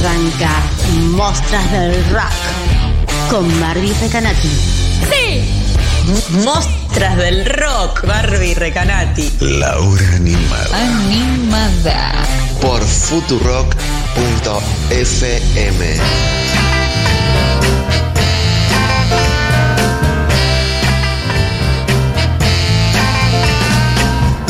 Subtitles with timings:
[0.00, 0.50] Arranca
[1.10, 2.32] Mostras del Rock
[3.30, 4.48] con Barbie Recanati.
[5.10, 5.42] ¡Sí!
[6.44, 9.30] Mostras del rock, Barbie Recanati.
[9.40, 10.68] La hora animada.
[10.72, 12.12] Animada.
[12.60, 13.76] Por futurock.fm.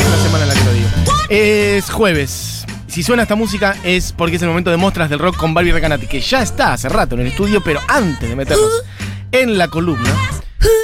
[0.07, 0.89] Una semana en la que lo digo.
[1.29, 2.58] Es jueves.
[2.89, 5.71] Si suena esta música es porque es el momento de Mostras del Rock con Barbie
[5.71, 8.83] Recanati, que ya está hace rato en el estudio, pero antes de meternos
[9.31, 10.09] en la columna,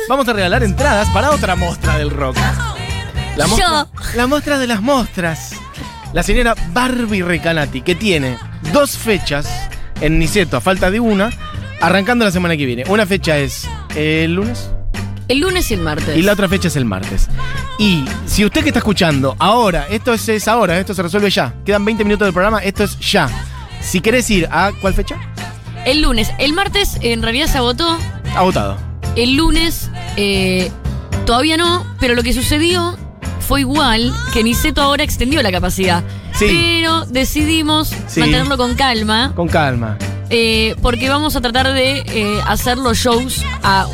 [0.07, 2.37] vamos a regalar entradas para otra muestra del rock.
[3.35, 5.53] La muestra, la muestra de las mostras.
[6.13, 8.37] La señora Barbie Recanati, que tiene
[8.71, 9.49] dos fechas
[9.99, 11.31] en Niceto, a falta de una,
[11.81, 12.83] arrancando la semana que viene.
[12.87, 14.69] Una fecha es el lunes.
[15.27, 16.17] El lunes y el martes.
[16.17, 17.27] Y la otra fecha es el martes.
[17.79, 21.53] Y si usted que está escuchando ahora, esto es, es ahora, esto se resuelve ya.
[21.65, 23.27] Quedan 20 minutos del programa, esto es ya.
[23.81, 25.15] Si querés ir a cuál fecha,
[25.85, 26.31] El lunes.
[26.39, 27.97] El martes en realidad se agotó.
[28.35, 28.77] agotado.
[29.15, 30.71] El lunes eh,
[31.25, 32.97] todavía no, pero lo que sucedió
[33.47, 36.03] fue igual que Niceto ahora extendió la capacidad.
[36.33, 36.45] Sí.
[36.49, 38.19] Pero decidimos Sí.
[38.19, 39.97] mantenerlo con calma Con calma.
[40.29, 43.85] eh, porque vamos a tratar de eh, hacer los shows a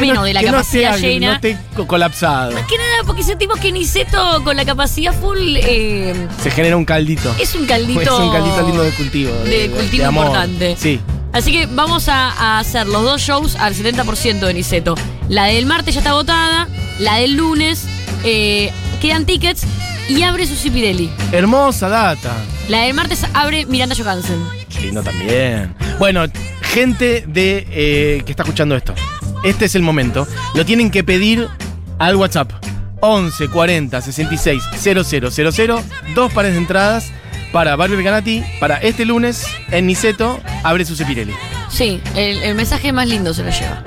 [0.00, 1.26] menos no- de la que capacidad no llena.
[1.28, 2.52] No esté colapsado.
[2.52, 6.84] Más que nada porque sentimos que Niceto con la capacidad full eh, Se genera un
[6.84, 7.34] caldito.
[7.38, 8.00] es un caldito.
[8.00, 9.32] Es un caldito lindo de cultivo.
[9.44, 10.76] de cultivo importante.
[10.78, 11.00] Sí.
[11.32, 14.94] Así que vamos a, a hacer los dos shows al 70% de Niceto.
[15.28, 16.66] La del martes ya está agotada,
[16.98, 17.84] la del lunes
[18.24, 18.70] eh,
[19.02, 19.64] quedan tickets
[20.08, 21.10] y abre Susi Pirelli.
[21.32, 22.32] Hermosa data.
[22.68, 24.38] La del martes abre Miranda Johansen.
[24.80, 25.74] Lindo también.
[25.98, 26.24] Bueno,
[26.62, 28.94] gente de eh, que está escuchando esto.
[29.46, 30.26] Este es el momento.
[30.54, 31.48] Lo tienen que pedir
[31.98, 32.50] al WhatsApp.
[33.00, 35.82] 11 40 66 000.
[36.14, 37.12] Dos pares de entradas
[37.52, 40.40] para Barbie Recanati para este lunes en Niceto.
[40.64, 41.32] Abre su Pirelli.
[41.70, 43.84] Sí, el, el mensaje más lindo se lo lleva.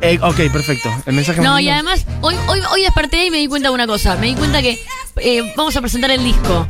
[0.00, 0.88] Eh, ok, perfecto.
[1.06, 1.74] El mensaje No, más y lindo.
[1.74, 4.14] además, hoy, hoy, hoy desperté y me di cuenta de una cosa.
[4.16, 4.78] Me di cuenta que
[5.16, 6.66] eh, vamos a presentar el disco.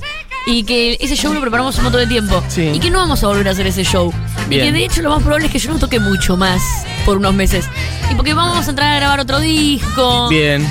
[0.47, 2.43] Y que ese show lo preparamos un montón de tiempo.
[2.49, 2.71] Sí.
[2.73, 4.13] Y que no vamos a volver a hacer ese show.
[4.51, 4.63] Bien.
[4.63, 6.61] Y que de hecho lo más probable es que yo no toque mucho más
[7.07, 7.67] por unos meses.
[8.11, 10.29] Y porque vamos a entrar a grabar otro disco.
[10.29, 10.67] Bien.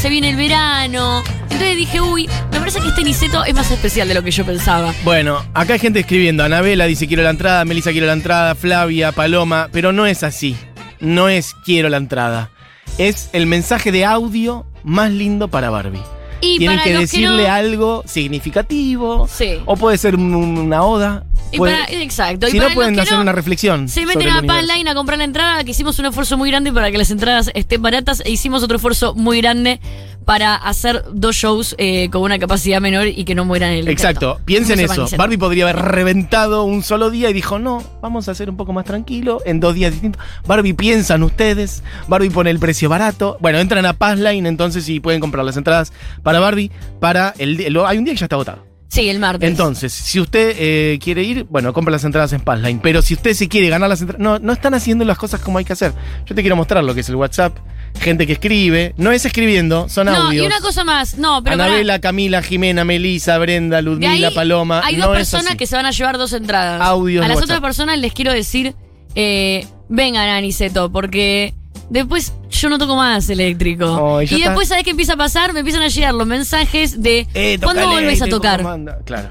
[0.00, 1.22] Se viene el verano.
[1.42, 4.44] Entonces dije, uy, me parece que este Niceto es más especial de lo que yo
[4.44, 4.92] pensaba.
[5.04, 6.42] Bueno, acá hay gente escribiendo.
[6.44, 10.56] Anabela dice quiero la entrada, Melissa quiero la entrada, Flavia, Paloma, pero no es así.
[11.00, 12.50] No es quiero la entrada.
[12.98, 16.00] Es el mensaje de audio más lindo para Barbie.
[16.40, 19.26] Y Tienen para que decirle no- algo significativo.
[19.32, 19.58] Sí.
[19.64, 21.24] O puede ser un- una oda.
[21.54, 22.48] Y puede- para- exacto.
[22.48, 23.88] Y si para no, pueden hacer no, una reflexión.
[23.88, 24.42] Se meten a.
[24.42, 27.50] Panline a comprar la entrada, que hicimos un esfuerzo muy grande para que las entradas
[27.54, 29.80] estén baratas e hicimos otro esfuerzo muy grande
[30.24, 33.88] para hacer dos shows eh, con una capacidad menor y que no mueran en el
[33.88, 35.06] Exacto, piensen No eso.
[35.18, 38.72] Barbie podría haber reventado un solo día y dijo, no, vamos a hacer un poco
[38.72, 40.22] más tranquilo, en dos días distintos.
[40.46, 43.36] Barbie piensan ustedes, Barbie pone el precio barato.
[43.40, 45.92] Bueno, entran a Passline entonces y pueden comprar las entradas
[46.22, 48.64] para Barbie para el lo- Hay un día que ya está agotado.
[48.94, 49.48] Sí, el martes.
[49.50, 52.78] Entonces, si usted eh, quiere ir, bueno, compra las entradas en Passline.
[52.80, 55.58] Pero si usted se quiere ganar las entradas, no, no están haciendo las cosas como
[55.58, 55.92] hay que hacer.
[56.26, 57.58] Yo te quiero mostrar lo que es el WhatsApp.
[57.98, 60.44] Gente que escribe, no es escribiendo, son no, audios.
[60.44, 61.18] y una cosa más.
[61.18, 61.54] No, pero.
[61.54, 64.80] Anabela, Camila, Jimena, Melisa, Brenda, De Ludmila, ahí Paloma.
[64.84, 65.56] Hay no dos es personas así.
[65.56, 66.80] que se van a llevar dos entradas.
[66.80, 67.56] Audios a de las WhatsApp.
[67.56, 68.76] otras personas les quiero decir,
[69.16, 71.52] eh, vengan a Niceto, porque
[71.90, 74.20] después yo no toco más eléctrico.
[74.22, 74.48] Ya y está.
[74.50, 75.52] después, ¿sabes qué empieza a pasar?
[75.52, 78.62] Me empiezan a llegar los mensajes de Eh, ¿cuándo vuelves a ¿cómo tocar?
[79.04, 79.30] Claro.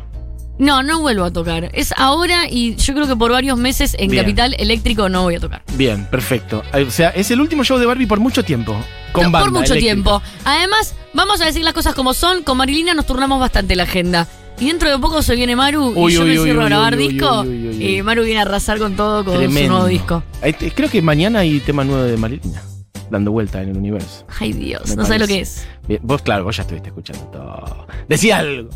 [0.59, 1.71] No, no vuelvo a tocar.
[1.73, 4.23] Es ahora y yo creo que por varios meses en Bien.
[4.23, 5.63] Capital Eléctrico no voy a tocar.
[5.73, 6.61] Bien, perfecto.
[6.73, 8.73] O sea, es el último show de Barbie por mucho tiempo.
[9.13, 9.93] Con No, banda por mucho eléctrica.
[9.93, 10.21] tiempo.
[10.45, 12.43] Además, vamos a decir las cosas como son.
[12.43, 14.27] Con Marilina nos turnamos bastante la agenda.
[14.59, 16.65] Y dentro de poco se viene Maru Uy, y yo uy, me uy, cierro a
[16.65, 17.43] grabar disco.
[17.45, 20.23] Y Maru viene a arrasar con todo con su nuevo disco.
[20.75, 22.61] Creo que mañana hay tema nuevo de Marilina.
[23.09, 24.25] Dando vuelta en el universo.
[24.39, 25.67] Ay Dios, Me no sabes lo que es.
[25.87, 27.87] Bien, vos, claro, vos ya estuviste escuchando todo.
[28.07, 28.69] Decía algo.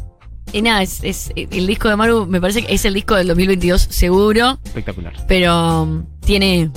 [0.53, 3.27] Y nada, es, es- el disco de Maru me parece que es el disco del
[3.27, 5.13] 2022 seguro, Espectacular.
[5.27, 6.71] pero um, tiene...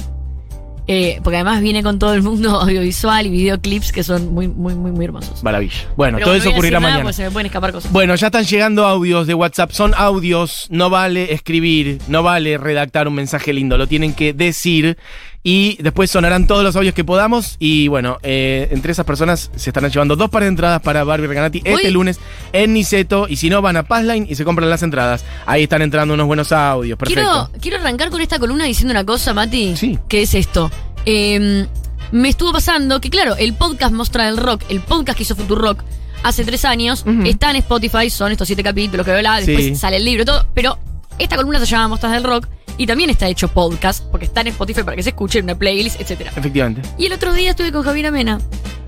[0.93, 4.75] eh, porque además viene con todo el mundo audiovisual y videoclips que son muy, muy,
[4.75, 5.41] muy, muy hermosos.
[5.45, 5.87] Maravilla.
[5.97, 7.03] Bueno, Pero todo no eso a ocurrirá mañana.
[7.03, 7.93] porque se me pueden escapar cosas.
[7.93, 9.71] Bueno, ya están llegando audios de WhatsApp.
[9.71, 14.99] Son audios, no vale escribir, no vale redactar un mensaje lindo, lo tienen que decir.
[15.43, 17.57] Y después sonarán todos los audios que podamos.
[17.59, 21.29] Y bueno, eh, entre esas personas se estarán llevando dos pares de entradas para Barbie
[21.29, 22.19] Recanati este lunes
[22.53, 23.27] en Niceto.
[23.27, 25.25] Y si no, van a Passline y se compran las entradas.
[25.47, 26.99] Ahí están entrando unos buenos audios.
[26.99, 27.23] Perfecto.
[27.23, 29.77] Quiero, quiero arrancar con esta columna diciendo una cosa, Mati.
[29.77, 29.99] Sí.
[30.09, 30.71] Que es esto.
[31.07, 31.67] Eh,
[32.13, 35.83] me estuvo pasando que, claro, el podcast Mostra del Rock, el podcast que hizo Futurock
[36.23, 39.75] hace tres años, está en Spotify, son estos siete capítulos que bla, después Sí.
[39.77, 40.79] sale el libro, todo, pero
[41.23, 44.49] esta columna se llama Mostras del Rock y también está hecho podcast, porque está en
[44.49, 46.23] Spotify para que se escuche en una playlist, etc.
[46.37, 46.83] Efectivamente.
[46.99, 48.41] Y el otro día estuve con Javier Mena,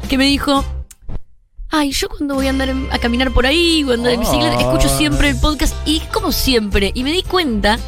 [0.08, 0.64] que me dijo,
[1.70, 4.88] ay, yo cuando voy a andar a caminar por ahí, o andar en bicicleta, escucho
[4.88, 7.78] siempre el podcast, y como siempre, y me di cuenta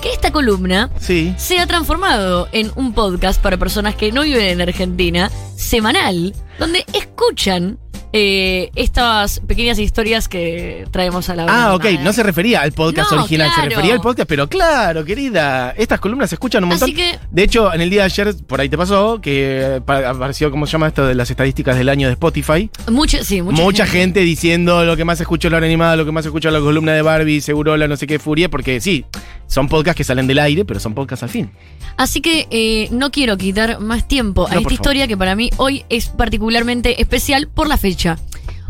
[0.00, 1.34] que esta columna Sí.
[1.36, 6.86] se ha transformado en un podcast para personas que no viven en Argentina, semanal, donde
[6.94, 7.78] escuchan
[8.12, 11.90] eh, estas pequeñas historias que traemos a la Ah, hora.
[11.94, 13.68] ok, no se refería al podcast No, original, se claro.
[13.70, 16.86] refería al podcast, pero claro, querida, estas columnas se escuchan un montón.
[16.90, 20.08] Así que- De hecho, en el día de ayer, por ahí te pasó, que pa-
[20.08, 22.68] apareció, ¿cómo se llama esto de las estadísticas del año de Spotify?
[22.90, 24.20] Mucha, sí, mucha, Mucha, gente.
[24.20, 26.60] diciendo lo que más escucho es la hora animada, lo que más escucho es la
[26.60, 29.04] columna de Barbie, seguro la no sé qué furia, porque sí,
[29.46, 31.50] son podcasts que salen del aire, pero son podcasts al fin.
[31.96, 34.72] Así que eh, no quiero quitar más tiempo a No, esta favor.
[34.72, 37.99] historia que para mí hoy es particularmente especial por la fecha.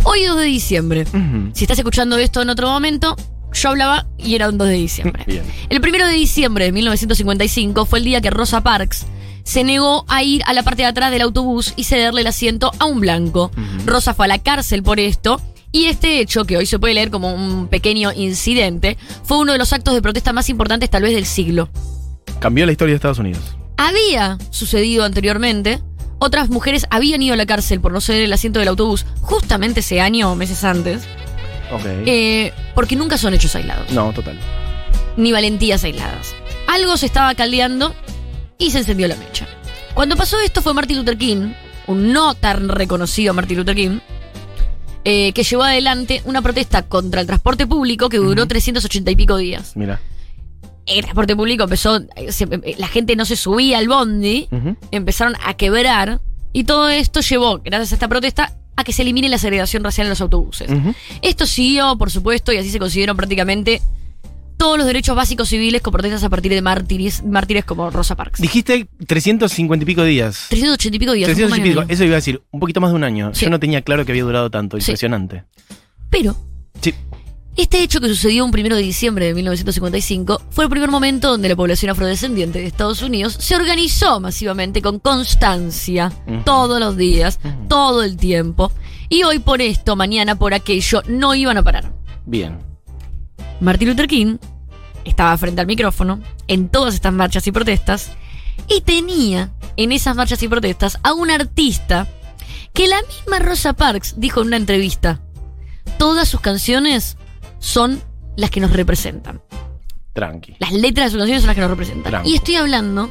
[0.03, 1.05] Hoy 2 de diciembre.
[1.53, 3.17] Si estás escuchando esto en otro momento,
[3.53, 5.25] yo hablaba y era un 2 de diciembre.
[5.27, 5.43] Bien.
[5.69, 9.07] El primero de diciembre de 1955 fue el día que Rosa Parks
[9.45, 12.73] se negó a ir a la parte de atrás del autobús y cederle el asiento
[12.79, 13.51] a un blanco.
[13.85, 15.41] Rosa fue a la cárcel por esto.
[15.73, 19.59] Y este hecho, que hoy se puede leer como un pequeño incidente, fue uno de
[19.59, 21.69] los actos de protesta más importantes tal vez del siglo.
[22.41, 23.57] Cambió la historia de Estados Unidos.
[23.77, 25.81] Había sucedido anteriormente.
[26.21, 29.81] Otras mujeres habían ido a la cárcel por no ceder el asiento del autobús justamente
[29.81, 31.03] ese año o meses antes,
[31.73, 31.83] Ok.
[32.07, 34.39] eh, porque nunca son hechos aislados, no, total.
[35.17, 36.35] ni valentías aisladas.
[36.69, 37.95] Algo se estaba caldeando
[38.59, 39.49] y se encendió la mecha.
[39.95, 41.53] Cuando pasó esto fue Martin Luther King,
[41.87, 43.99] un no tan reconocido Martin Luther King,
[45.05, 49.37] eh, que llevó adelante una protesta contra el transporte público que duró 380 y pico
[49.39, 49.73] días.
[49.75, 49.99] Mira.
[50.91, 54.49] El transporte público empezó, eh, se- eh, la gente no se subía al bondi,
[54.91, 56.21] empezaron a quebrar
[56.53, 60.07] y todo esto llevó, gracias a esta protesta, a que se elimine la segregación racial
[60.07, 60.69] en los autobuses.
[61.23, 63.81] Esto siguió, por supuesto, y así se consiguieron prácticamente
[64.57, 68.41] todos los derechos básicos civiles con protestas a partir de mártires, mártires como Rosa Parks.
[68.43, 70.47] Dijiste 350 y pico días.
[70.51, 71.29] 380 y pico días.
[71.31, 71.85] un 300 y pico.
[71.89, 73.31] Eso iba a decir, un poquito más de un año.
[73.35, 73.45] Sí.
[73.47, 74.77] Yo no tenía claro que había durado tanto.
[74.79, 74.91] Sí.
[74.91, 75.45] Impresionante.
[76.11, 76.37] Pero
[76.83, 76.95] Sí.
[77.57, 81.49] Este hecho que sucedió un primero de diciembre de 1955 fue el primer momento donde
[81.49, 86.13] la población afrodescendiente de Estados Unidos se organizó masivamente con constancia,
[86.45, 88.73] todos los días, todo el tiempo.
[89.09, 91.93] Y hoy por esto, mañana por aquello, no iban a parar.
[92.25, 92.59] Bien.
[93.61, 94.39] Martin Luther King
[95.05, 98.13] estaba frente al micrófono en todas estas marchas y protestas
[98.69, 102.07] y tenía en esas marchas y protestas a un artista
[102.73, 105.21] que la misma Rosa Parks dijo en una entrevista,
[105.99, 107.17] todas sus canciones
[107.61, 108.01] son
[108.37, 109.41] las que nos representan.
[110.13, 110.57] Tranqui.
[110.59, 112.27] Las letras de sus canciones son las que nos representan.
[112.27, 113.11] Y estoy hablando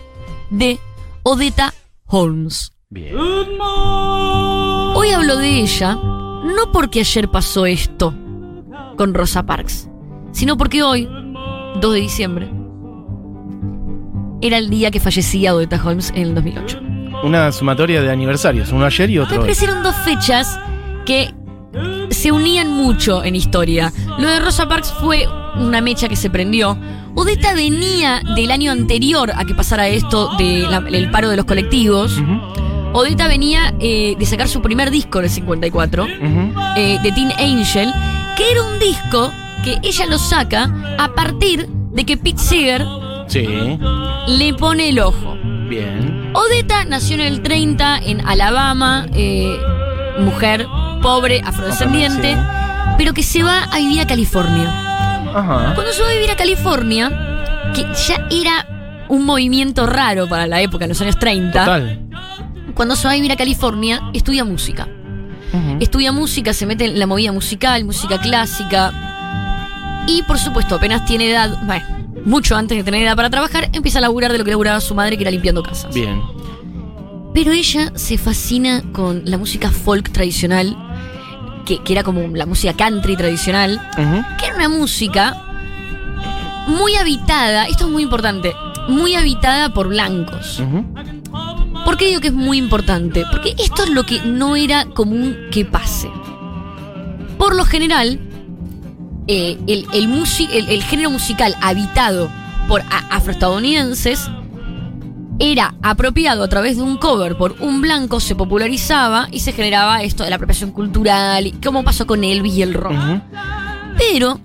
[0.50, 0.80] de
[1.24, 1.74] Odetta
[2.08, 2.74] Holmes.
[2.90, 3.16] Bien.
[3.16, 8.14] Hoy hablo de ella no porque ayer pasó esto
[8.98, 9.90] con Rosa Parks,
[10.32, 11.08] sino porque hoy,
[11.80, 12.50] 2 de diciembre,
[14.42, 16.80] era el día que fallecía Odetta Holmes en el 2008.
[17.24, 18.72] Una sumatoria de aniversarios.
[18.72, 19.42] Uno ayer y Me otro hoy.
[19.42, 20.60] parecieron dos fechas
[21.06, 21.34] que
[22.20, 23.94] se unían mucho en historia.
[24.18, 25.28] Lo de Rosa Parks fue
[25.58, 26.78] una mecha que se prendió.
[27.16, 32.18] Odetta venía del año anterior a que pasara esto del paro de los colectivos.
[32.18, 36.04] Ujú, Odetta venía eh, de sacar su primer disco en el 54.
[36.04, 36.54] ujú.
[36.78, 37.92] eh, de Teen Angel,
[38.38, 39.32] que era un disco
[39.64, 42.86] que ella lo saca a partir de que Pete Seeger
[43.28, 43.48] Sí.
[44.28, 45.36] le pone el ojo.
[45.70, 46.32] Bien.
[46.34, 49.56] Odetta nació en el 30 en Alabama, eh,
[50.20, 50.66] mujer
[51.02, 52.38] pobre, afrodescendiente,
[52.98, 54.70] pero que se va a vivir a California.
[55.34, 55.74] Ajá.
[55.76, 57.10] Cuando se va a vivir a California,
[57.74, 62.00] que ya era un movimiento raro para la época, en los años 30, Total.
[62.74, 64.88] cuando se va a vivir a California, estudia música.
[65.52, 65.78] Ujú.
[65.80, 68.92] Estudia música, se mete en la movida musical, música clásica.
[70.08, 71.86] Y por supuesto, apenas tiene edad, bueno,
[72.26, 74.94] mucho antes de tener edad para trabajar, empieza a laburar de lo que laburaba su
[74.94, 75.94] madre, que era limpiando casas.
[75.94, 76.22] Bien.
[77.34, 80.76] Pero ella se fascina con la música folk tradicional,
[81.70, 83.80] que, que era como la música country tradicional,
[84.40, 85.38] que era una música
[86.68, 88.56] muy habitada, esto es muy importante,
[88.88, 90.62] muy habitada por blancos.
[91.86, 93.24] ¿Por qué digo que es muy importante?
[93.32, 96.10] Porque esto es lo que no era común que pase.
[97.38, 98.20] Por lo general,
[99.28, 102.30] eh, el, el, musi- el- el género musical habitado
[102.68, 104.30] por afroestadounidenses
[105.40, 110.04] era apropiado a través de un cover por un blanco, se popularizaba y se generaba
[110.04, 112.94] esto de la apropiación cultural, y como pasó con Elvis y el rock.
[113.98, 114.40] Pero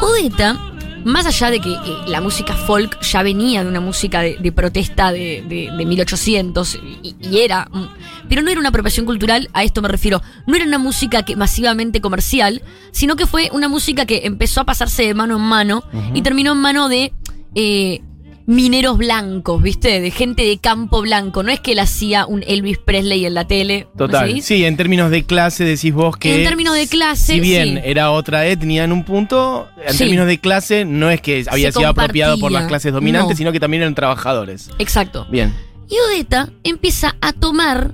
[0.00, 0.56] Odetta,
[1.04, 4.52] más allá de que eh, la música folk ya venía de una música de, de
[4.52, 7.84] protesta de, de- de 1800 y, y era, mm,
[8.28, 11.36] pero no era una apropiación cultural, a esto me refiero, no era una música que
[11.36, 15.82] masivamente comercial, sino que fue una música que empezó a pasarse de mano en mano
[16.14, 17.12] y terminó en mano de
[17.54, 18.02] eh,
[18.48, 20.00] mineros blancos, ¿viste?
[20.00, 21.42] De gente de campo blanco.
[21.42, 23.86] No es que él hacía un Elvis Presley en la tele.
[23.94, 24.40] ¿no Total.
[24.40, 26.38] Sí, en términos de clase decís vos que.
[26.38, 27.80] En términos de clase, Si bien sí.
[27.84, 29.98] era otra etnia en un punto, en Sí.
[29.98, 33.36] términos de clase no es que había Se sido apropiado por las clases dominantes, No.
[33.36, 34.70] sino que también eran trabajadores.
[34.78, 35.26] Exacto.
[35.30, 35.54] Bien.
[35.90, 37.92] Y Odetta empieza a tomar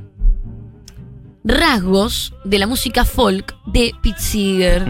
[1.45, 4.85] rasgos de la música folk de Pete Seeger,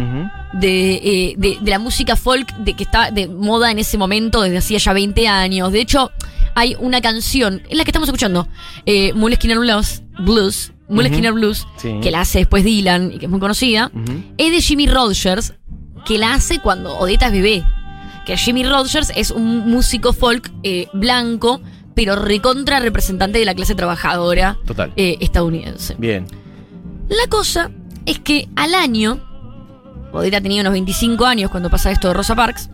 [0.52, 4.40] de, eh, de, de la música folk de que está de moda en ese momento
[4.42, 5.72] desde hacía ya 20 años.
[5.72, 6.12] De hecho,
[6.54, 8.46] hay una canción, en la que estamos escuchando,
[8.86, 11.98] eh, Moleskine Blues, Blues, Moleskine Blues, Sí.
[12.00, 13.90] que la hace después Dylan y que es muy conocida,
[14.38, 15.54] es de Jimmy Rogers,
[16.06, 17.64] que la hace cuando Odetta es bebé.
[18.26, 21.60] Que Jimmy Rogers es un músico folk eh, blanco,
[21.94, 24.92] pero recontra representante de la clase trabajadora Total.
[24.96, 25.94] eh, estadounidense.
[25.98, 26.26] Bien.
[27.08, 27.70] La cosa
[28.06, 29.20] es que al año,
[30.12, 32.70] Odetta tenía unos 25 años cuando pasa esto de Rosa Parks,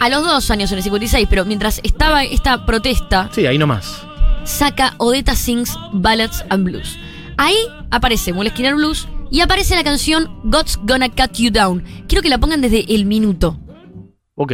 [0.00, 4.06] a los dos años, en el 56, pero mientras estaba esta protesta, Sí, ahí nomás.
[4.44, 6.98] saca Odetta Sings Ballads and Blues.
[7.36, 7.56] Ahí
[7.90, 11.84] aparece Moleskine Blues y aparece la canción God's Gonna Cut You Down.
[12.08, 13.58] Quiero que la pongan desde el minuto.
[14.34, 14.52] Ok.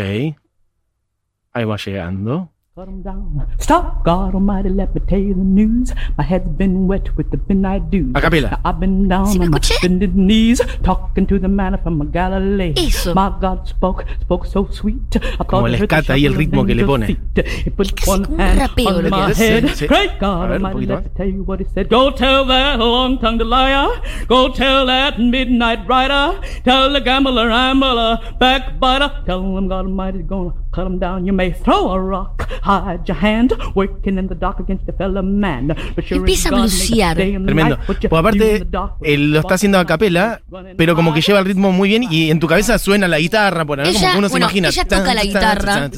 [1.53, 2.51] Ahí va llegando.
[2.77, 3.47] Cut 'em down.
[3.65, 5.93] Stop, God Almighty, let me tell you the news.
[6.19, 8.11] My head's been wet with the midnight dew.
[8.17, 8.51] Ah, a capela.
[8.51, 9.77] Now I've been down on my escuché?
[9.83, 12.73] bended knees, talking to the man from Galilee.
[12.77, 13.15] Eso.
[13.15, 15.15] My God spoke, spoke so sweet.
[15.23, 17.07] I Como thought I le escata ahí el ritmo que le pone.
[17.07, 17.45] feet.
[17.65, 19.39] He put casi one como un hand rapeo on my hace.
[19.39, 19.63] head.
[19.69, 19.87] Sí, sí.
[19.87, 21.03] Great God ver, Almighty, let eh.
[21.03, 21.89] me tell you what he said.
[21.89, 23.87] Go tell that long-tongued liar.
[24.27, 26.41] Go tell that midnight rider.
[26.65, 29.13] Tell the gambler I'm a backbiter.
[29.27, 31.25] Tell him God Almighty's gonna cut him down.
[31.25, 35.23] You may throw a rock, hide your hand, working in the dark against the fellow
[35.23, 35.69] man.
[35.95, 37.17] But sure Empieza a blusear.
[37.17, 37.79] day and the Tremendo.
[37.87, 40.41] Pues aparte, the dark él lo está haciendo a capela,
[40.77, 43.65] pero como que lleva el ritmo muy bien y en tu cabeza suena la guitarra,
[43.65, 44.69] por ahí, como que uno se bueno, imagina.
[44.69, 45.91] ella toca la guitarra,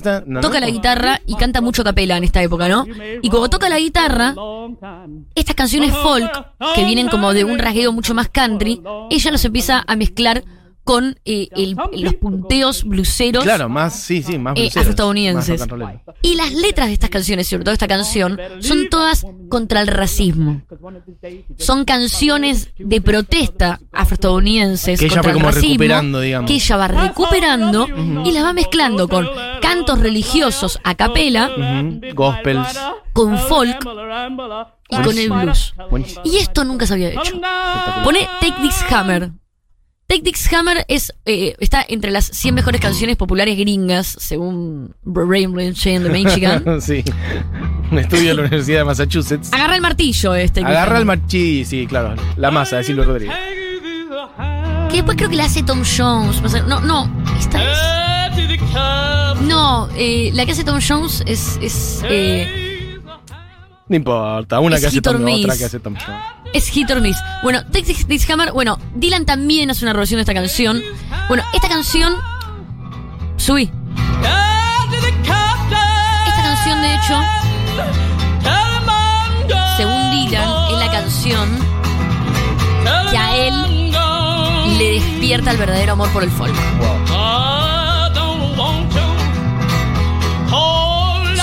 [0.42, 2.86] toca la guitarra y canta mucho capela en esta época, ¿no?
[3.22, 5.24] Y como toca la guitarra, long time.
[5.34, 6.30] estas canciones folk,
[6.74, 10.44] que vienen como de un rasgueo mucho más country, ella los empieza a mezclar
[10.86, 14.86] con eh, el- los punteos bluseros Claro, más, sí, sí, más Eh, más
[15.68, 16.00] rollero.
[16.22, 20.62] Y las letras de estas canciones, sobre todo esta canción, son todas contra el racismo.
[21.58, 26.48] Son canciones de protesta afroestadounidenses Que ella contra fue el como racismo, recuperando, digamos.
[26.48, 27.88] que ella va recuperando
[28.24, 29.26] y las va mezclando con
[29.60, 31.50] cantos religiosos a capela,
[32.14, 32.78] Gospels.
[33.12, 33.76] con folk
[34.88, 35.74] y con el blues.
[35.90, 36.22] Buenísimo.
[36.24, 37.40] Y esto nunca se había hecho.
[38.04, 39.32] Pone Take This Hammer.
[40.06, 45.74] Take This Hammer es, eh, está entre las 100 mejores canciones populares gringas, según Raymond
[45.74, 46.64] Shane de Michigan.
[46.80, 47.02] sí.
[47.90, 49.52] Un estudio de la Universidad de Massachusetts.
[49.52, 50.60] Agarra el martillo este.
[50.60, 52.14] Agarra el marchi, sí, claro.
[52.36, 53.34] La masa de Silvio Rodríguez.
[54.90, 56.40] Que después creo que la hace Tom Jones.
[56.66, 57.78] No, no, esta es.
[59.42, 61.58] No, eh, la que hace Tom Jones es.
[61.60, 62.65] es eh,
[63.88, 66.20] No importa, una Es que hace Tom, otra que hace Tom Jones.
[66.52, 67.16] Es hit or miss.
[67.42, 68.52] Bueno, This Hammer.
[68.52, 70.82] Bueno, Dylan también hace una reversión de esta canción.
[71.28, 72.14] Bueno, esta canción.
[73.36, 73.70] Subí.
[76.26, 77.20] Esta canción, de hecho,
[79.76, 81.58] según Dylan, es la canción
[83.10, 83.92] que a él
[84.78, 86.54] le despierta el verdadero amor por el folk.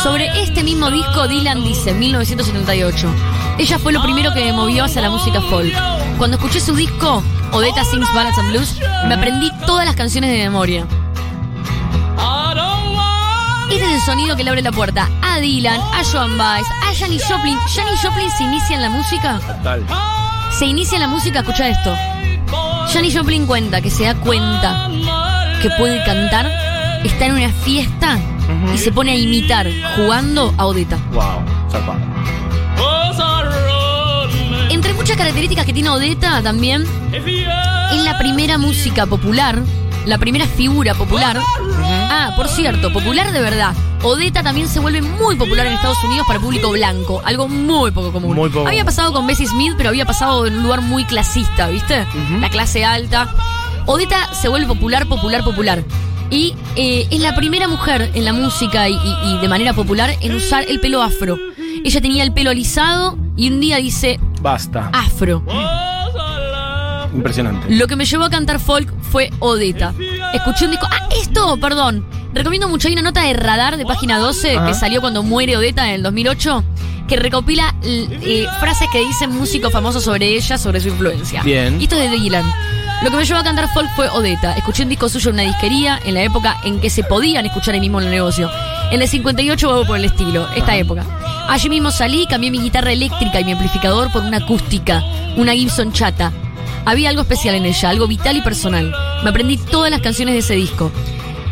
[0.04, 3.08] Sobre este mismo disco, Dylan dice, en 1978,
[3.58, 5.74] ella fue lo primero que me movió hacia la música folk.
[6.18, 10.40] Cuando escuché su disco, Odetta Sings Ballads and Blues, me aprendí todas las canciones de
[10.40, 10.86] memoria.
[13.72, 16.94] Este es el sonido que le abre la puerta a Dylan, a Joan Baez, a
[16.94, 17.58] Janis Joplin.
[17.74, 19.40] Janis Joplin se inicia en la música.
[19.40, 19.86] Total.
[20.52, 21.96] Se inicia en la música, escucha esto.
[22.92, 24.90] Janis Joplin cuenta que se da cuenta
[25.62, 26.52] que puede cantar,
[27.06, 28.20] está en una fiesta
[28.74, 30.98] y se pone a imitar, jugando a Odetta.
[31.12, 32.00] Wow, zarpado.
[34.70, 36.84] Entre muchas características que tiene Odetta también,
[37.14, 39.62] es la primera música popular,
[40.06, 41.40] la primera figura popular.
[42.10, 43.74] Ah, por cierto, popular de verdad.
[44.04, 47.92] Odetta también se vuelve muy popular en Estados Unidos para el público blanco, algo muy
[47.92, 48.36] poco común.
[48.36, 48.68] Muy poco.
[48.68, 52.06] Había pasado con Bessie Smith, pero había pasado en un lugar muy clasista, ¿viste?
[52.40, 53.30] La clase alta.
[53.86, 55.84] Odetta se vuelve popular, popular, popular.
[56.30, 60.16] Y eh, es la primera mujer en la música y, y- y de manera popular
[60.22, 61.38] en usar el pelo afro.
[61.86, 64.90] Ella tenía el pelo alisado y un día dice Basta.
[64.94, 65.44] afro.
[67.14, 67.68] Impresionante.
[67.70, 69.94] Lo que me llevó a cantar folk fue Odetta.
[70.34, 70.88] Escuché un disco.
[70.90, 72.06] Ah, esto, perdón.
[72.34, 72.88] Recomiendo mucho.
[72.88, 74.66] Hay una nota de Radar de página 12 Ajá.
[74.68, 76.64] que salió cuando muere Odetta en el 2008
[77.08, 81.44] que recopila eh, frases que dicen músicos famosos sobre ella, sobre su influencia.
[81.44, 81.80] Bien.
[81.80, 82.46] Y esto es de Dylan.
[83.04, 84.54] Lo que me llevó a cantar folk fue Odetta.
[84.54, 87.74] Escuché un disco suyo en una disquería en la época en que se podían escuchar
[87.74, 88.50] ahí mismo en el negocio.
[88.92, 91.04] En el 58 o por el estilo, esta época.
[91.50, 95.04] Allí mismo salí, cambié mi guitarra eléctrica y mi amplificador por una acústica,
[95.36, 96.32] una Gibson chata.
[96.86, 98.96] Había algo especial en ella, algo vital y personal.
[99.22, 100.90] Me aprendí todas las canciones de ese disco.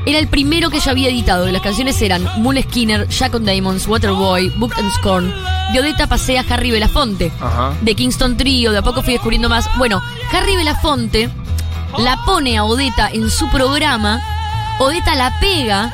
[0.06, 3.46] Era el primero que ella había editado y las canciones eran Mule Skinner, Jack on
[3.46, 5.34] Diamonds, Waterboy, Book and Scorn.
[5.74, 7.32] De Odetta pasé a Harry Belafonte.
[7.40, 7.74] Ajá.
[7.82, 9.70] De Kingston Trio, de a poco fui descubriendo más.
[9.78, 11.30] Bueno, Harry Belafonte
[11.98, 14.22] la pone a Odetta en su programa.
[14.80, 15.94] Odetta la pega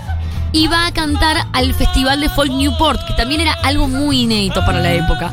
[0.52, 4.64] y va a cantar al Festival de Folk Newport, que también era algo muy inédito
[4.66, 5.32] para la época.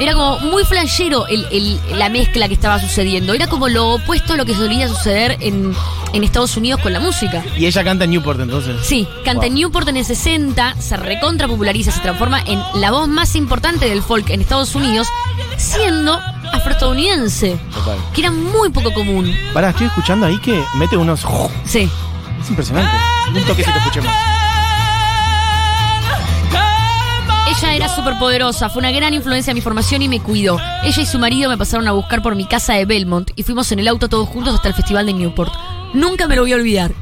[0.00, 3.34] Era como muy flashero el- el- la mezcla que estaba sucediendo.
[3.34, 5.74] Era como lo opuesto a lo que solía suceder en,
[6.12, 7.42] en Estados Unidos con la música.
[7.56, 8.76] Y ella canta en Newport entonces.
[8.86, 13.08] Sí, canta en Newport en el 60, se recontra populariza, se transforma en la voz
[13.08, 15.08] más importante del folk en Estados Unidos,
[15.56, 16.20] siendo
[16.68, 17.98] afroestadounidense, Total.
[18.12, 19.34] que era muy poco común.
[19.52, 21.24] Pará, estoy escuchando ahí que mete unos.
[21.64, 21.88] Sí.
[22.40, 22.94] Es impresionante.
[23.34, 24.12] Un toquecito, escuchemos.
[27.48, 30.60] Ella era súper poderosa, fue una gran influencia en mi formación y me cuidó.
[30.84, 33.72] Ella y su marido me pasaron a buscar por mi casa de Belmont y fuimos
[33.72, 35.52] en el auto todos juntos hasta el festival de Newport.
[35.94, 36.92] Nunca me lo voy a olvidar.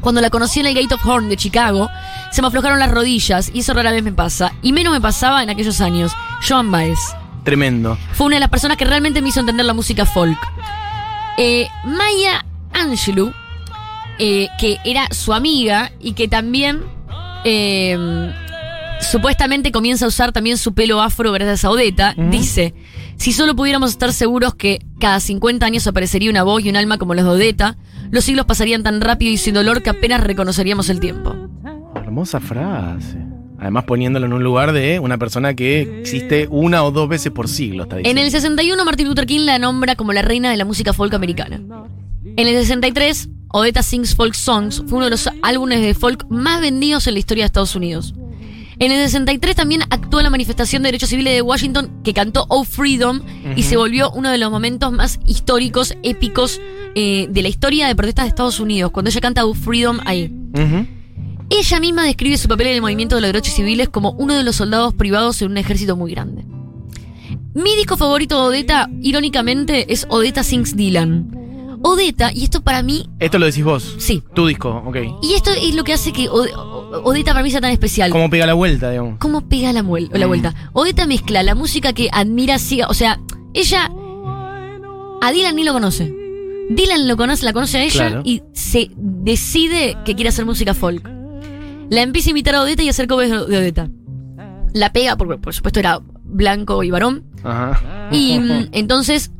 [0.00, 1.88] Cuando la conocí en el Gate of Horn de Chicago,
[2.32, 4.52] se me aflojaron las rodillas y eso rara vez me pasa.
[4.62, 6.12] Y menos me pasaba en aquellos años.
[6.46, 6.98] Joan Baez.
[7.44, 7.98] Tremendo.
[8.12, 10.38] Fue una de las personas que realmente me hizo entender la música folk.
[11.36, 13.32] Eh, Maya Angelou,
[14.18, 16.80] eh, que era su amiga y que también
[17.44, 18.32] eh,
[19.00, 22.74] supuestamente comienza a usar también su pelo afro gracias a Odetta, dice,
[23.16, 26.98] si solo pudiéramos estar seguros que cada 50 años aparecería una voz y un alma
[26.98, 27.76] como las de Odetta,
[28.10, 31.34] los siglos pasarían tan rápido y sin dolor que apenas reconoceríamos el tiempo.
[31.94, 33.33] Hermosa frase.
[33.64, 37.48] Además poniéndolo en un lugar de una persona que existe una o dos veces por
[37.48, 40.66] siglo, está En el 61 Martin Luther King la nombra como la reina de la
[40.66, 41.62] música folk americana.
[42.36, 46.60] En el 63 Odetta Sings Folk Songs fue uno de los álbumes de folk más
[46.60, 48.14] vendidos en la historia de Estados Unidos.
[48.78, 52.44] En el 63 también actuó en la manifestación de derechos civiles de Washington que cantó
[52.50, 53.22] Oh Freedom
[53.56, 56.60] y se volvió uno de los momentos más históricos, épicos
[56.94, 60.30] eh, de la historia de protestas de Estados Unidos, cuando ella canta Oh Freedom ahí.
[61.58, 64.42] Ella misma describe su papel en el movimiento de los derechos civiles como uno de
[64.44, 66.44] los soldados privados en un ejército muy grande.
[67.54, 71.78] Mi disco favorito de Odetta, irónicamente, es Odetta Sings Dylan.
[71.82, 73.94] Odetta, y esto para mí, Esto lo decís vos.
[73.98, 74.22] sí.
[74.34, 74.96] Tu disco, ok.
[75.22, 78.10] Y esto es lo que hace que Ode- O- Odetta para mí sea tan especial.
[78.10, 79.18] ¿Cómo pega la vuelta, digamos?
[79.18, 80.54] ¿Cómo pega la, la vuelta?
[80.72, 83.20] Odetta mezcla la música que admira, siga, o sea,
[83.52, 83.90] ella
[85.20, 86.12] a Dylan ni lo conoce.
[86.70, 88.22] Dylan lo conoce, la conoce a ella Claro.
[88.24, 91.06] y se decide que quiere hacer música folk.
[91.90, 93.88] La empieza a invitar a Odetta y a hacer covers de Odetta.
[94.72, 97.24] La pega, porque por supuesto era blanco y varón.
[97.44, 98.08] Ajá.
[98.10, 99.30] Y mm, entonces,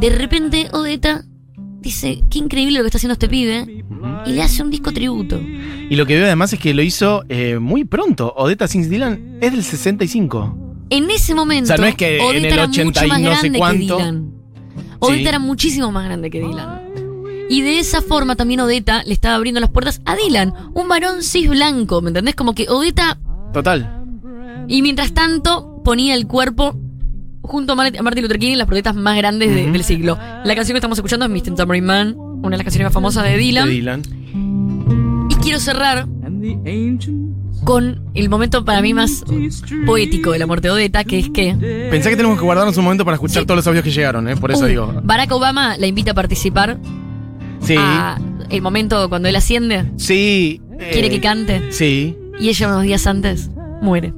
[0.00, 1.24] de repente, Odetta
[1.80, 3.84] dice, qué increíble lo que está haciendo este pibe.
[4.26, 5.40] Y le hace un disco tributo.
[5.40, 8.32] Y lo que veo además es que lo hizo eh, muy pronto.
[8.36, 10.56] Odetta Sings Dylan es del 65.
[10.90, 13.20] En ese momento, O sea, no es que en el era 80 mucho y más
[13.20, 13.96] no sé grande cuánto.
[13.96, 14.32] que Dylan.
[15.00, 15.26] Odetta Sí.
[15.28, 16.77] era muchísimo más grande que Dylan.
[17.48, 21.22] Y de esa forma también Odetta le estaba abriendo las puertas a Dylan, un varón
[21.22, 22.34] cis blanco, ¿me entendés?
[22.34, 23.18] Como que Odetta,
[23.52, 24.04] Total.
[24.68, 26.78] y mientras tanto ponía el cuerpo
[27.40, 30.18] junto a Mar- a Martin Luther King en las protestas más grandes de- del siglo.
[30.44, 31.54] La canción que estamos escuchando es Mr.
[31.54, 33.66] Tambourine Man, una de las canciones más famosas de Dylan.
[33.66, 34.02] De Dylan.
[35.30, 36.06] Y quiero cerrar
[37.64, 39.24] con el momento para mí más
[39.86, 41.54] poético de la muerte de Odetta, que es que
[41.90, 43.46] Pensé que tenemos que guardarnos un momento para escuchar Sí.
[43.46, 44.36] todos los audios que llegaron, ¿eh?
[44.36, 45.00] Por eso Uh, digo.
[45.02, 46.78] Barack Obama la invita a participar
[47.60, 47.74] Sí.
[47.78, 48.18] a
[48.50, 50.60] el momento cuando él asciende, Sí.
[50.80, 52.16] eh, quiere que cante Sí.
[52.40, 53.50] y ella unos días antes
[53.82, 54.12] muere.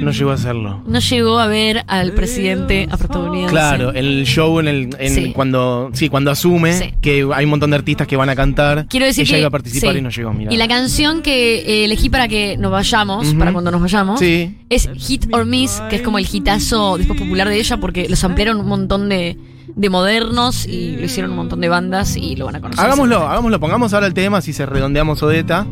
[0.00, 0.82] No llegó a hacerlo.
[0.86, 3.50] No llegó a ver al presidente afroestadounidense.
[3.50, 5.32] Claro, el show en el en Sí.
[5.34, 6.94] cuando sí, cuando asume Sí.
[7.00, 8.86] que hay un montón de artistas que van a cantar.
[8.88, 9.98] Quiero decir ella que iba a participar sí.
[9.98, 10.52] y no llegó, mira.
[10.52, 14.54] Y la canción que eh, elegí para que nos vayamos, para cuando nos vayamos, Sí.
[14.68, 18.22] es Hit or Miss, que es como el hitazo después popular de ella, porque los
[18.22, 19.36] ampliaron un montón de,
[19.76, 22.84] de modernos y lo hicieron un montón de bandas y lo van a conocer.
[22.84, 25.66] Hagámoslo, hagámoslo, pongamos ahora el tema si se redondeamos Odeta.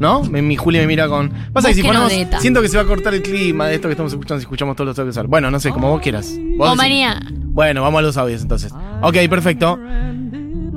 [0.00, 0.22] ¿No?
[0.24, 1.30] Mi, mi Juli me mira con.
[1.52, 2.10] Pasa que si ponemos.
[2.10, 2.40] Odetta.
[2.40, 4.74] Siento que se va a cortar el clima de esto que estamos escuchando si escuchamos
[4.74, 5.28] todos los audios.
[5.28, 6.34] Bueno, no sé, como vos quieras.
[6.56, 6.76] Vos O decís.
[6.78, 8.72] María, Bueno, vamos a los audios entonces.
[9.02, 9.78] Ok, perfecto.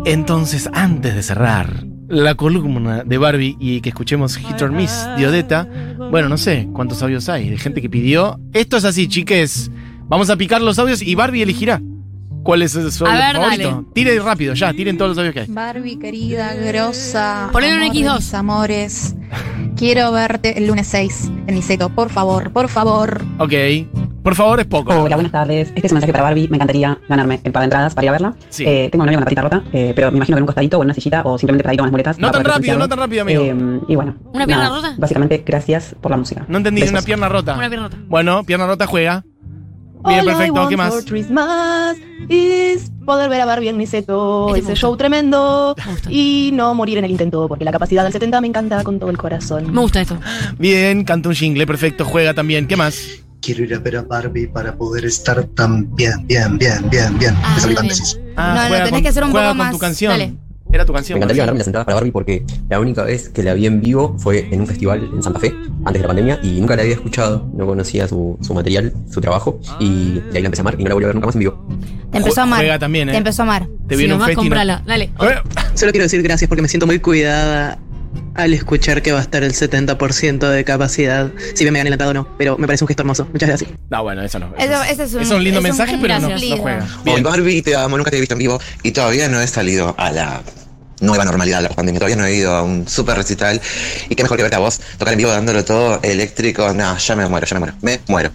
[0.05, 5.25] Entonces, antes de cerrar la columna de Barbie y que escuchemos Hit or Miss de
[5.25, 5.69] Odetta,
[6.11, 8.41] bueno, no sé cuántos audios hay de gente que pidió.
[8.51, 9.71] Esto es así, chiques.
[10.09, 11.81] Vamos a picar los audios y Barbie elegirá
[12.43, 13.69] cuál es su A audio ver, favorito.
[13.71, 13.85] dale.
[13.93, 15.47] Tire rápido, ya, tiren todos los audios que hay.
[15.49, 17.49] Barbie, querida, grosa.
[17.51, 18.15] Ponele un amor de X2.
[18.17, 19.15] mis amores.
[19.75, 23.21] Quiero verte el lunes 6 en Niceto, por favor, por favor.
[23.39, 23.53] Ok,
[24.23, 24.93] Por favor, es poco.
[24.93, 25.67] Hola, buenas tardes.
[25.75, 26.47] Este es un mensaje para Barbie.
[26.47, 28.33] Me encantaría ganarme el par de entradas para ir a verla.
[28.49, 28.63] Sí.
[28.65, 30.47] Eh, tengo un novio con la patita rota, eh, pero me imagino que en un
[30.47, 32.19] costadito o en una sillita o simplemente paradito con las muletas.
[32.19, 33.43] No tan rápido, no tan rápido, amigo.
[33.43, 34.15] Eh, y bueno.
[34.31, 34.95] ¿Una pierna nada, rota?
[34.97, 36.45] Básicamente, gracias por la música.
[36.47, 36.93] No entendí, Besos.
[36.93, 37.55] una pierna rota.
[37.55, 37.97] Una pierna rota.
[38.07, 39.25] Bueno, pierna rota juega.
[40.05, 40.53] Bien, All I perfecto.
[40.53, 40.93] want ¿Qué más?
[40.93, 41.97] for Christmas
[42.29, 45.75] is poder ver a Barbie en Niceto, ese show tremendo
[46.09, 49.09] y no morir en el intento, porque la capacidad del 70 me encanta con todo
[49.09, 49.71] el corazón.
[49.73, 50.17] Me gusta esto.
[50.57, 52.67] Bien, canta un jingle, perfecto, juega también.
[52.67, 52.97] ¿Qué más?
[53.41, 57.35] Quiero ir a ver a Barbie para poder estar tan bien, bien, bien, bien, bien.
[57.43, 57.81] Ah, Esa bien.
[58.37, 59.71] Ah, No, no, tenés con- que hacer un juega poco con más.
[59.73, 60.11] tu canción.
[60.13, 60.33] Dale.
[60.73, 61.17] Era tu canción.
[61.17, 63.79] Me encantaría ganarme las entradas para Barbie porque la única vez que la vi en
[63.79, 65.53] vivo fue en un festival en Santa Fe,
[65.85, 69.21] antes de la pandemia, y nunca la había escuchado, no conocía su, su material, su
[69.21, 71.27] trabajo, y de ahí la empecé a amar y no la volví a ver nunca
[71.27, 71.67] más en vivo.
[72.11, 72.59] Te empezó a amar.
[72.59, 73.11] Juega también, ¿eh?
[73.11, 73.67] Te empezó a amar.
[73.87, 74.81] Te Si nomás comprala.
[74.85, 75.05] Dale.
[75.21, 75.35] Eh,
[75.75, 77.77] Solo quiero decir gracias porque me siento muy cuidada
[78.35, 81.31] al escuchar que va a estar el 70% de capacidad.
[81.53, 83.27] Si bien me gané el entrado no, pero me parece un gesto hermoso.
[83.31, 83.71] Muchas gracias.
[83.89, 84.53] No, bueno, eso no.
[84.57, 86.83] Eso- ese es un- lindo es un mensaje, pero no, no juega.
[86.99, 87.23] Hoy Bien.
[87.23, 90.11] Barbie, te amo, nunca te he visto en vivo y todavía no he salido a
[90.11, 90.41] la
[91.03, 91.99] nueva normalidad de la pandemia.
[91.99, 93.61] Todavía no he ido a un super recital
[94.09, 96.73] y qué mejor que verte a vos tocar en vivo dándolo todo eléctrico.
[96.73, 97.75] No, ya me muero, ya me muero.
[97.81, 98.31] Me muero.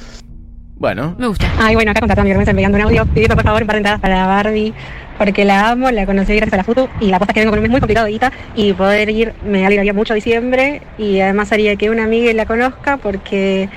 [0.76, 1.50] Bueno, Me gusta.
[1.58, 3.78] Ay, bueno, acá contratando mi vergüenza enviando un audio pidiendo por favor un par de
[3.78, 4.72] entradas para Barbie,
[5.18, 7.50] porque la amo, la conocí gracias a la foto y la posta es que vengo
[7.50, 11.18] con un mes muy complicado de guita y poder ir me alegraría mucho diciembre y
[11.18, 13.68] además haría que una amiga la conozca porque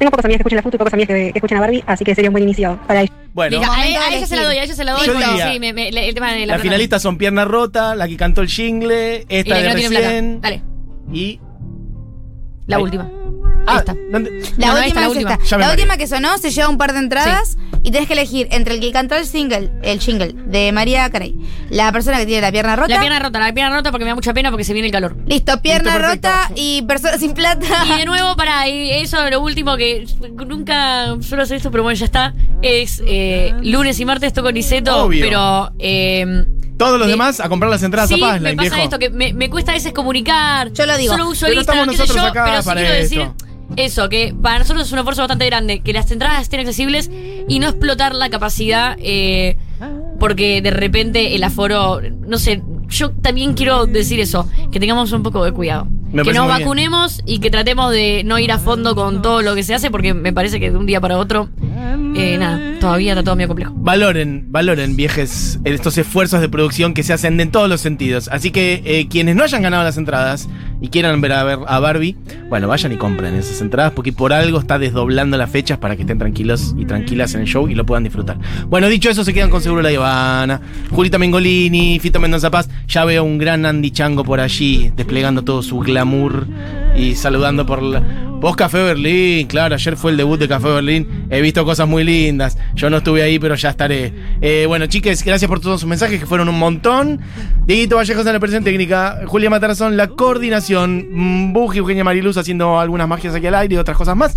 [0.00, 1.84] tengo pocas amigas que escuchen la foto y pocas amigas que, que escuchen a Barbie,
[1.86, 3.60] así que sería un buen inicio para bueno.
[3.70, 5.06] A, ella se la doy, a ella se la doy.
[5.06, 7.94] Yo pero diría- sí, me- me- el tema de la Las finalistas son Pierna Rota,
[7.94, 10.06] la que cantó el jingle, y esta de no tiene plata.
[10.06, 10.62] recién Dale,
[11.12, 11.40] y...
[12.66, 12.82] la Ahí.
[12.82, 13.08] última.
[13.66, 13.94] Ah, Esta.
[14.10, 14.30] ¿dónde?
[14.56, 15.16] La No, última esta, la es
[15.48, 15.70] esta.
[15.70, 18.80] Última que sonó se lleva un par de entradas y tenés que elegir entre el
[18.80, 21.34] que cantó el single, el jingle de María Carey,
[21.70, 22.88] la persona que tiene la pierna rota.
[22.94, 24.92] La pierna rota, la pierna rota porque me da mucha pena porque se viene el
[24.92, 25.16] calor.
[25.26, 27.66] Listo, pierna Listo, rota y persona sin plata.
[27.86, 30.04] Y de nuevo, para eso lo último que
[30.46, 32.34] nunca suelo hacer esto, pero bueno, ya está.
[32.62, 35.24] Es eh, lunes y martes toco Niceto, Obvio.
[35.24, 35.72] pero.
[35.78, 36.44] eh,
[36.76, 37.12] Todos los Sí.
[37.12, 38.76] demás a comprar las entradas sí, a me pasa viejo.
[38.84, 40.72] esto que me, me cuesta a veces comunicar.
[40.72, 41.12] Yo lo digo.
[41.12, 43.49] Solo uso Pero el estamos Instagram, sé nosotros yo, acá pero sí para quiero decir.
[43.76, 47.10] Eso, que para nosotros es un esfuerzo bastante grande, que las entradas estén accesibles
[47.48, 49.56] y no explotar la capacidad, eh,
[50.18, 55.22] porque de repente el aforo, no sé, yo también quiero decir eso, que tengamos un
[55.22, 55.86] poco de cuidado.
[56.12, 56.58] Me que nos bien.
[56.58, 59.90] vacunemos y que tratemos de no ir a fondo con todo lo que se hace,
[59.90, 61.48] porque me parece que de un día para otro,
[62.16, 63.72] eh, nada, todavía está todo medio complejo.
[63.76, 68.28] Valoren, valoren, viejes, estos esfuerzos de producción que se hacen en todos los sentidos.
[68.28, 70.48] Así que eh, quienes no hayan ganado las entradas
[70.80, 72.16] y quieran ver a, ver a Barbie,
[72.48, 76.02] bueno, vayan y compren esas entradas porque por algo está desdoblando las fechas para que
[76.02, 78.38] estén tranquilos y tranquilas en el show y lo puedan disfrutar.
[78.66, 82.68] Bueno, dicho eso, se quedan con Seguro La Ivana, Julita Mengolini, Fito Mendoza Paz.
[82.88, 86.46] Ya veo un gran Andy Chango por allí, desplegando todo su glamour
[86.96, 88.02] y saludando por la.
[88.40, 91.26] Vos Café Berlín, claro, ayer fue el debut de Café Berlín.
[91.28, 92.56] He visto cosas muy lindas.
[92.74, 94.14] Yo no estuve ahí, pero ya estaré.
[94.40, 97.20] Eh, bueno, chiques, gracias por todos sus mensajes, que fueron un montón.
[97.66, 103.06] Dieguito Vallejos en la presión técnica, Julia Matarazón, la coordinación, Buji, Eugenia Mariluz haciendo algunas
[103.06, 104.34] magias aquí al aire y otras cosas más.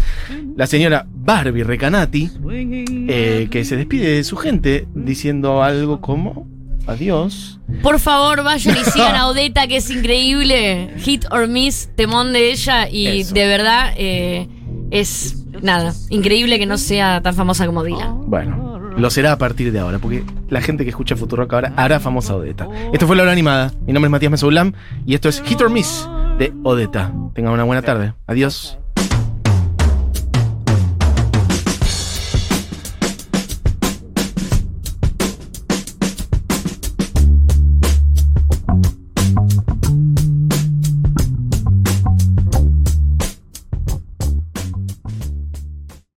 [0.57, 2.29] La señora Barbie Recanati,
[3.07, 6.52] eh, que se despide de su gente diciendo algo como
[6.87, 7.59] adiós.
[7.81, 10.93] Por favor, vayan y sigan a Odeta, que es increíble.
[10.97, 12.89] Hit or miss, temón de ella.
[12.89, 13.33] Y Eso.
[13.33, 14.47] de verdad, eh,
[14.91, 18.29] es nada, increíble que no sea tan famosa como Dylan.
[18.29, 21.99] Bueno, lo será a partir de ahora, porque la gente que escucha Futurock ahora hará
[21.99, 22.67] famosa Odeta.
[22.91, 23.71] Esto fue La Hora Animada.
[23.85, 24.73] Mi nombre es Matías Mesoulam
[25.05, 27.11] y esto es Hit or Miss de Odeta.
[27.33, 28.13] Tengan una buena tarde.
[28.27, 28.77] Adiós.